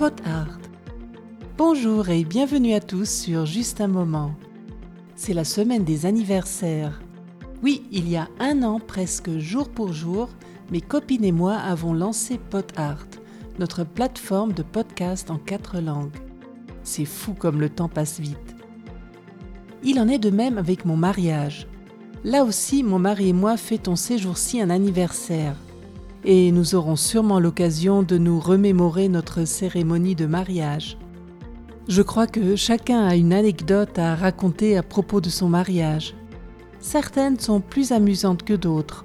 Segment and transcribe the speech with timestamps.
[0.00, 0.58] Pot Art.
[1.58, 4.34] Bonjour et bienvenue à tous sur Juste un moment.
[5.14, 7.02] C'est la semaine des anniversaires.
[7.62, 10.30] Oui, il y a un an, presque jour pour jour,
[10.70, 13.08] mes copines et moi avons lancé Pot Art,
[13.58, 16.16] notre plateforme de podcast en quatre langues.
[16.82, 18.56] C'est fou comme le temps passe vite.
[19.84, 21.66] Il en est de même avec mon mariage.
[22.24, 25.56] Là aussi, mon mari et moi fêtons ces jours-ci un anniversaire
[26.24, 30.98] et nous aurons sûrement l'occasion de nous remémorer notre cérémonie de mariage.
[31.88, 36.14] Je crois que chacun a une anecdote à raconter à propos de son mariage.
[36.78, 39.04] Certaines sont plus amusantes que d'autres.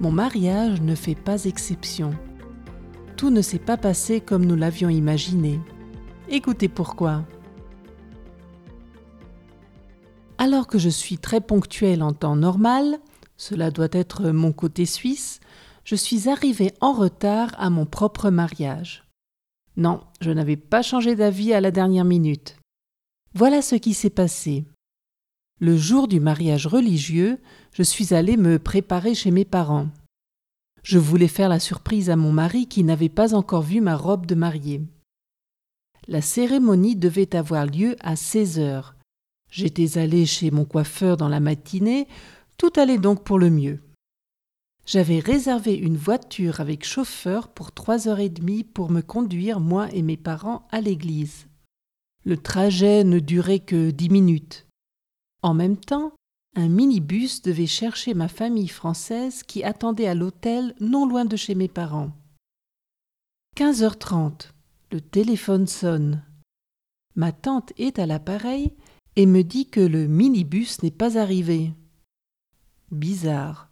[0.00, 2.10] Mon mariage ne fait pas exception.
[3.16, 5.60] Tout ne s'est pas passé comme nous l'avions imaginé.
[6.28, 7.24] Écoutez pourquoi.
[10.38, 12.98] Alors que je suis très ponctuelle en temps normal,
[13.36, 15.40] cela doit être mon côté suisse,
[15.90, 19.02] je suis arrivée en retard à mon propre mariage.
[19.76, 22.56] Non, je n'avais pas changé d'avis à la dernière minute.
[23.34, 24.64] Voilà ce qui s'est passé.
[25.58, 27.40] Le jour du mariage religieux,
[27.72, 29.88] je suis allée me préparer chez mes parents.
[30.84, 34.26] Je voulais faire la surprise à mon mari qui n'avait pas encore vu ma robe
[34.26, 34.82] de mariée.
[36.06, 38.94] La cérémonie devait avoir lieu à 16 heures.
[39.50, 42.06] J'étais allée chez mon coiffeur dans la matinée,
[42.58, 43.80] tout allait donc pour le mieux.
[44.90, 49.88] J'avais réservé une voiture avec chauffeur pour trois heures et demie pour me conduire, moi
[49.92, 51.46] et mes parents, à l'église.
[52.24, 54.66] Le trajet ne durait que dix minutes.
[55.42, 56.12] En même temps,
[56.56, 61.54] un minibus devait chercher ma famille française qui attendait à l'hôtel non loin de chez
[61.54, 62.10] mes parents.
[63.58, 64.50] 15h30.
[64.90, 66.24] Le téléphone sonne.
[67.14, 68.72] Ma tante est à l'appareil
[69.14, 71.74] et me dit que le minibus n'est pas arrivé.
[72.90, 73.69] Bizarre.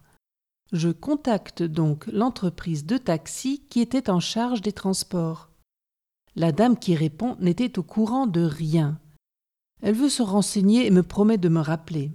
[0.71, 5.49] Je contacte donc l'entreprise de taxi qui était en charge des transports.
[6.35, 8.99] La dame qui répond n'était au courant de rien.
[9.81, 12.11] Elle veut se renseigner et me promet de me rappeler.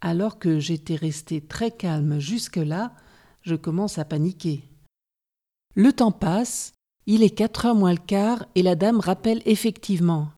[0.00, 2.94] Alors que j'étais resté très calme jusque-là,
[3.42, 4.64] je commence à paniquer.
[5.74, 6.72] Le temps passe,
[7.06, 10.30] il est quatre heures moins le quart et la dame rappelle effectivement.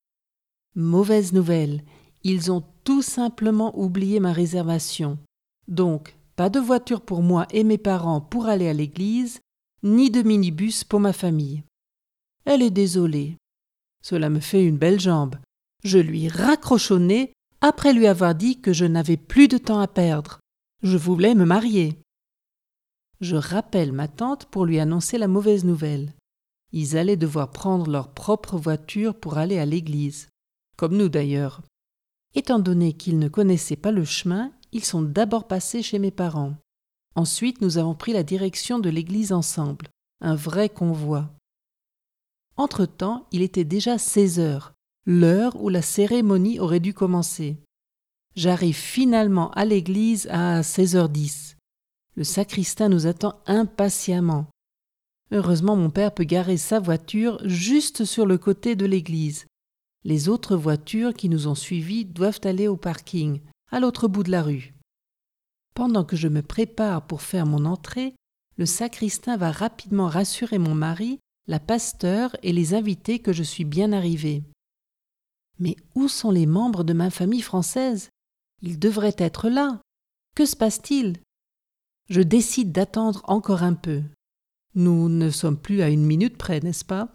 [0.74, 1.82] Mauvaise nouvelle,
[2.24, 5.18] ils ont tout simplement oublié ma réservation.
[5.68, 9.40] Donc, pas de voiture pour moi et mes parents pour aller à l'église,
[9.82, 11.62] ni de minibus pour ma famille.
[12.44, 13.36] Elle est désolée.
[14.02, 15.36] Cela me fait une belle jambe.
[15.84, 19.80] Je lui raccroche au nez après lui avoir dit que je n'avais plus de temps
[19.80, 20.40] à perdre.
[20.82, 21.98] Je voulais me marier.
[23.20, 26.12] Je rappelle ma tante pour lui annoncer la mauvaise nouvelle.
[26.72, 30.28] Ils allaient devoir prendre leur propre voiture pour aller à l'église.
[30.76, 31.62] Comme nous d'ailleurs.
[32.34, 36.54] Étant donné qu'ils ne connaissaient pas le chemin, ils sont d'abord passés chez mes parents.
[37.14, 39.88] Ensuite, nous avons pris la direction de l'église ensemble,
[40.20, 41.30] un vrai convoi.
[42.56, 44.72] Entre-temps, il était déjà seize heures,
[45.06, 47.56] l'heure où la cérémonie aurait dû commencer.
[48.34, 51.56] J'arrive finalement à l'église à seize heures dix.
[52.14, 54.46] Le sacristain nous attend impatiemment.
[55.32, 59.46] Heureusement, mon père peut garer sa voiture juste sur le côté de l'église.
[60.04, 63.40] Les autres voitures qui nous ont suivis doivent aller au parking,
[63.72, 64.74] à l'autre bout de la rue.
[65.74, 68.14] Pendant que je me prépare pour faire mon entrée,
[68.58, 71.18] le sacristain va rapidement rassurer mon mari,
[71.48, 74.44] la pasteur et les invités que je suis bien arrivé.
[75.58, 78.10] Mais où sont les membres de ma famille française?
[78.60, 79.80] Ils devraient être là.
[80.36, 81.18] Que se passe-t-il?
[82.10, 84.02] Je décide d'attendre encore un peu.
[84.74, 87.14] Nous ne sommes plus à une minute près, n'est-ce pas?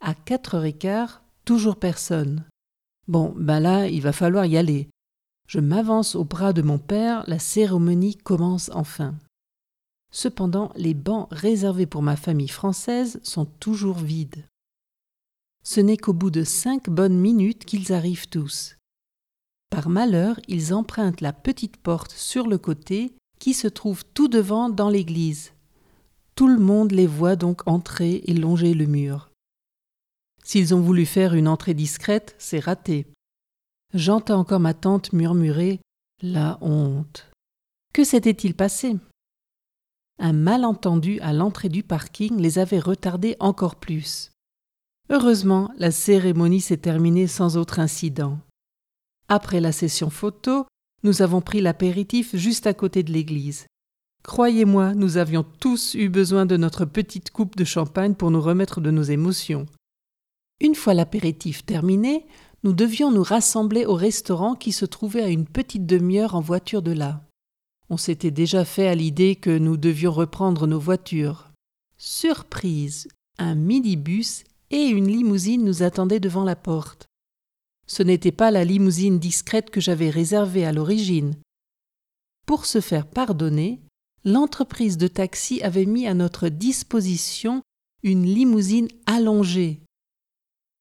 [0.00, 2.44] À quatre heures et quart, toujours personne.
[3.06, 4.88] Bon, ben là, il va falloir y aller.
[5.48, 9.14] Je m'avance au bras de mon père, la cérémonie commence enfin.
[10.12, 14.44] Cependant, les bancs réservés pour ma famille française sont toujours vides.
[15.64, 18.76] Ce n'est qu'au bout de cinq bonnes minutes qu'ils arrivent tous.
[19.70, 24.68] Par malheur, ils empruntent la petite porte sur le côté qui se trouve tout devant
[24.68, 25.52] dans l'église.
[26.34, 29.30] Tout le monde les voit donc entrer et longer le mur.
[30.44, 33.06] S'ils ont voulu faire une entrée discrète, c'est raté.
[33.94, 35.80] J'entends encore ma tante murmurer
[36.20, 37.30] La honte.
[37.94, 38.96] Que s'était-il passé?
[40.18, 44.30] Un malentendu à l'entrée du parking les avait retardés encore plus.
[45.08, 48.38] Heureusement, la cérémonie s'est terminée sans autre incident.
[49.28, 50.66] Après la session photo,
[51.02, 53.64] nous avons pris l'apéritif juste à côté de l'église.
[54.22, 58.82] Croyez-moi, nous avions tous eu besoin de notre petite coupe de champagne pour nous remettre
[58.82, 59.64] de nos émotions.
[60.60, 62.26] Une fois l'apéritif terminé,
[62.64, 66.82] nous devions nous rassembler au restaurant qui se trouvait à une petite demi-heure en voiture
[66.82, 67.24] de là.
[67.90, 71.50] On s'était déjà fait à l'idée que nous devions reprendre nos voitures.
[71.96, 73.08] Surprise
[73.38, 77.06] un minibus et une limousine nous attendaient devant la porte.
[77.86, 81.34] Ce n'était pas la limousine discrète que j'avais réservée à l'origine.
[82.46, 83.80] Pour se faire pardonner,
[84.24, 87.62] l'entreprise de taxi avait mis à notre disposition
[88.02, 89.80] une limousine allongée.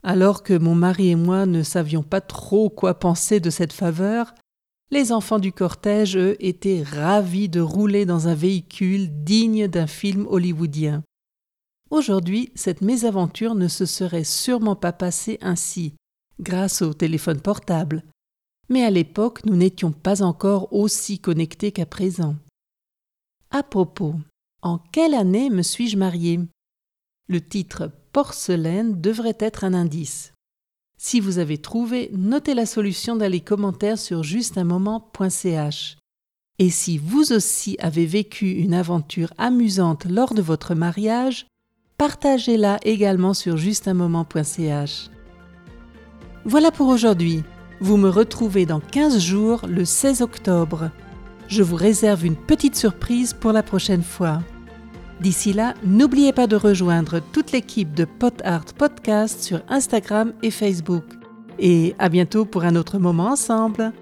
[0.10, 4.34] Alors que mon mari et moi ne savions pas trop quoi penser de cette faveur,
[4.90, 10.26] les enfants du cortège, eux, étaient ravis de rouler dans un véhicule digne d'un film
[10.30, 11.04] hollywoodien.
[11.90, 15.94] Aujourd'hui, cette mésaventure ne se serait sûrement pas passée ainsi,
[16.40, 18.06] grâce au téléphone portable.
[18.70, 22.38] Mais à l'époque, nous n'étions pas encore aussi connectés qu'à présent.
[23.52, 24.16] À propos,
[24.62, 26.40] en quelle année me suis-je mariée?
[27.30, 30.34] Le titre porcelaine devrait être un indice.
[30.98, 35.98] Si vous avez trouvé, notez la solution dans les commentaires sur justunmoment.ch.
[36.60, 41.46] Et si vous aussi avez vécu une aventure amusante lors de votre mariage,
[41.98, 45.10] partagez-la également sur justunmoment.ch.
[46.46, 47.44] Voilà pour aujourd'hui.
[47.80, 50.90] Vous me retrouvez dans 15 jours, le 16 octobre.
[51.48, 54.40] Je vous réserve une petite surprise pour la prochaine fois.
[55.20, 60.52] D'ici là, n'oubliez pas de rejoindre toute l'équipe de Pot Art Podcast sur Instagram et
[60.52, 61.04] Facebook.
[61.58, 63.94] Et à bientôt pour un autre moment ensemble.